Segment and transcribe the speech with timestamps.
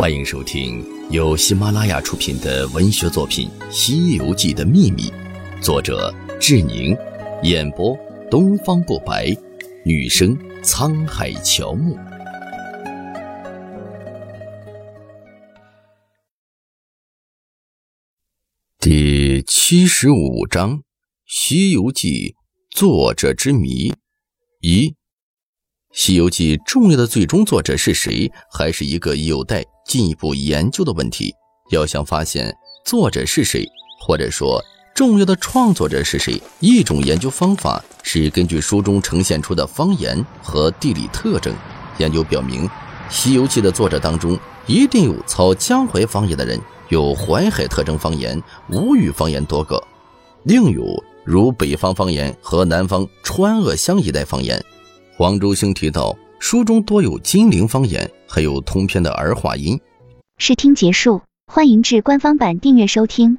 [0.00, 5.02] 欢迎收听由喜马拉雅出品的文学作品《西游记的秘密》，
[5.62, 6.96] 作者志宁，
[7.42, 7.94] 演播
[8.30, 9.26] 东方不白，
[9.84, 11.98] 女生沧海乔木。
[18.78, 20.78] 第七十五章
[21.26, 22.34] 《西游记》
[22.74, 23.92] 作者之谜
[24.60, 24.88] 一，
[25.92, 31.34] 《西游记》重要的最终作者是谁，还是一个有待进一步研究的问题。
[31.72, 32.54] 要想发现
[32.84, 33.66] 作者是谁，
[34.00, 34.62] 或者说
[34.94, 41.52] 重要的创作者是谁，一种研究方法是根据书中呈现出的方言和地理特征。
[41.98, 42.68] 研究表明，
[43.10, 46.58] 《西游记》的作者当中一定有操江淮方言的人。
[46.88, 49.80] 有淮海特征方言、吴语方言多个，
[50.42, 50.82] 另有
[51.24, 54.60] 如北方方言和南方川鄂湘一带方言。
[55.20, 59.78] 黄周兴提到，书中多有金陵方言，还有通篇的儿化音。
[60.38, 63.36] 试听结束，欢迎至官方版订阅收听。